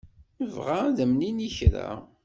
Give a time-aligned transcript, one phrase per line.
[0.41, 1.89] Nebɣa ad am-nini kra.